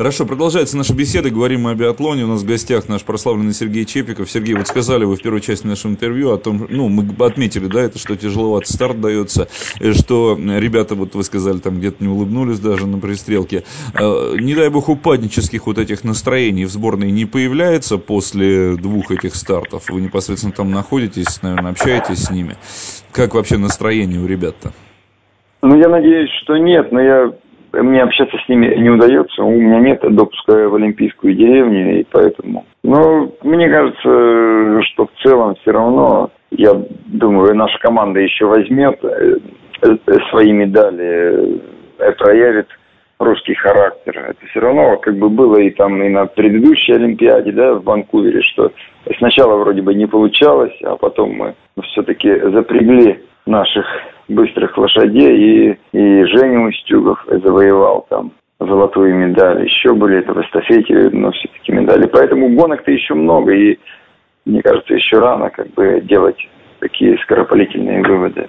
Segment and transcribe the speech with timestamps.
[0.00, 1.28] Хорошо, продолжается наша беседа.
[1.28, 2.24] Говорим мы о биатлоне.
[2.24, 4.30] У нас в гостях наш прославленный Сергей Чепиков.
[4.30, 7.82] Сергей, вот сказали вы в первой части нашего интервью о том, ну, мы отметили, да,
[7.82, 9.48] это, что тяжеловат старт дается,
[9.92, 13.64] что ребята, вот вы сказали, там где-то не улыбнулись даже на пристрелке.
[13.92, 19.34] А, не дай бог упаднических вот этих настроений в сборной не появляется после двух этих
[19.34, 19.90] стартов.
[19.90, 22.56] Вы непосредственно там находитесь, наверное, общаетесь с ними.
[23.12, 24.72] Как вообще настроение у ребят-то?
[25.62, 27.32] Ну, я надеюсь, что нет, но я
[27.72, 29.42] мне общаться с ними не удается.
[29.42, 32.64] У меня нет допуска в Олимпийскую деревню, и поэтому...
[32.82, 36.72] Но мне кажется, что в целом все равно, я
[37.06, 39.36] думаю, наша команда еще возьмет э,
[39.82, 39.96] э,
[40.30, 41.60] свои медали,
[41.98, 42.68] э, проявит
[43.18, 44.18] русский характер.
[44.30, 48.40] Это все равно как бы было и там и на предыдущей Олимпиаде, да, в Ванкувере,
[48.42, 48.72] что
[49.18, 53.86] сначала вроде бы не получалось, а потом мы все-таки запрягли наших
[54.30, 59.64] быстрых лошадей, и, и Женя Устюгов завоевал там золотую медаль.
[59.64, 62.06] Еще были это в эстафете, но все-таки медали.
[62.06, 63.78] Поэтому гонок-то еще много, и
[64.44, 66.48] мне кажется, еще рано как бы делать
[66.80, 68.46] такие скоропалительные выводы.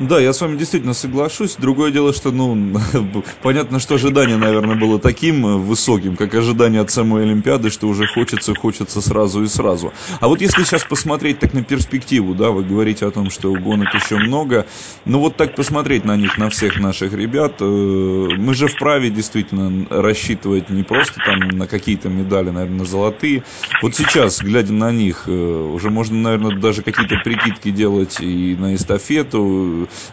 [0.00, 1.54] Да, я с вами действительно соглашусь.
[1.56, 2.80] Другое дело, что, ну,
[3.42, 8.06] понятно, что ожидание, наверное, было таким э, высоким, как ожидание от самой Олимпиады, что уже
[8.08, 9.92] хочется, хочется сразу и сразу.
[10.20, 13.94] А вот если сейчас посмотреть так на перспективу, да, вы говорите о том, что гонок
[13.94, 14.66] еще много,
[15.04, 19.86] но вот так посмотреть на них, на всех наших ребят, э, мы же вправе действительно
[19.90, 23.44] рассчитывать не просто там на какие-то медали, наверное, на золотые.
[23.80, 28.74] Вот сейчас, глядя на них, э, уже можно, наверное, даже какие-то прикидки делать и на
[28.74, 29.53] эстафету,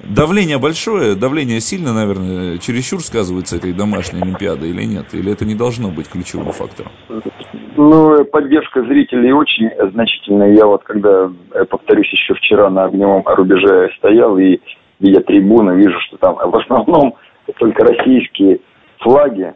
[0.00, 5.14] давление большое, давление сильно, наверное, чересчур сказывается этой домашней Олимпиады или нет?
[5.14, 6.90] Или это не должно быть ключевым фактором?
[7.76, 10.52] Ну, поддержка зрителей очень значительная.
[10.54, 11.30] Я вот, когда,
[11.70, 14.58] повторюсь, еще вчера на огневом рубеже стоял и,
[15.00, 17.14] видя трибуны, вижу, что там в основном
[17.58, 18.60] только российские
[18.98, 19.54] флаги,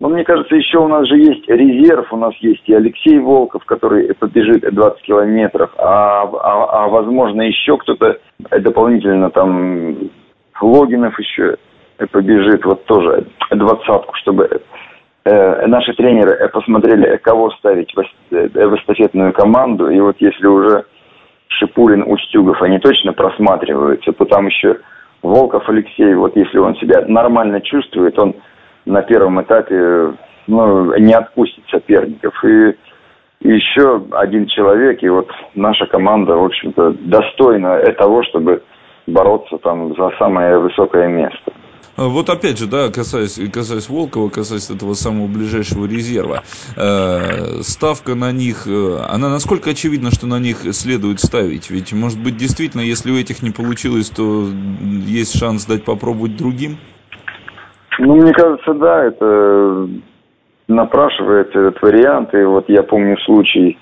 [0.00, 3.64] но мне кажется, еще у нас же есть резерв, у нас есть и Алексей Волков,
[3.66, 8.18] который побежит 20 километров, а, а, а возможно еще кто-то
[8.58, 9.96] дополнительно там
[10.60, 11.56] Логинов еще
[12.12, 14.62] побежит, вот тоже двадцатку, чтобы
[15.24, 18.00] э, наши тренеры посмотрели, кого ставить в,
[18.34, 20.84] э, в эстафетную команду, и вот если уже
[21.48, 24.78] Шипулин, Устюгов, они точно просматриваются, то там еще
[25.22, 28.34] Волков Алексей, вот если он себя нормально чувствует, он
[28.86, 30.14] на первом этапе
[30.46, 32.32] ну, не отпустит соперников.
[32.44, 32.76] И
[33.40, 38.62] еще один человек, и вот наша команда, в общем-то, достойна того, чтобы
[39.06, 41.52] бороться там за самое высокое место.
[41.96, 46.42] А вот опять же, да, касаясь, касаясь Волкова, касаясь этого самого ближайшего резерва,
[46.76, 51.68] э, ставка на них, э, она насколько очевидна, что на них следует ставить?
[51.70, 54.46] Ведь, может быть, действительно, если у этих не получилось, то
[55.06, 56.78] есть шанс дать попробовать другим?
[57.98, 59.88] Ну, мне кажется, да, это
[60.70, 62.34] напрашивается этот вариант.
[62.34, 63.78] И вот я помню случай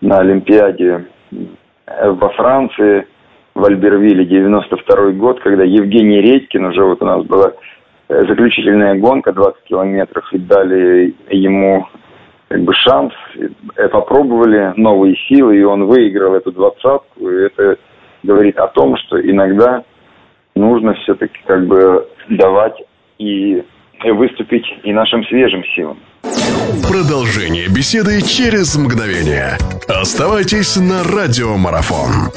[0.00, 1.06] на Олимпиаде
[1.86, 3.06] во Франции,
[3.54, 7.52] в Альбервилле, 92 год, когда Евгений Редькин, уже вот у нас была
[8.08, 11.86] заключительная гонка 20 километров, и дали ему
[12.46, 13.12] как бы шанс,
[13.90, 17.76] попробовали новые силы, и он выиграл эту двадцатку, и это
[18.22, 19.82] говорит о том, что иногда
[20.54, 22.80] нужно все-таки как бы давать
[23.18, 23.62] и
[24.04, 25.98] выступить и нашим свежим силам.
[26.82, 29.58] Продолжение беседы через мгновение.
[29.86, 32.30] Оставайтесь на радиомарафон.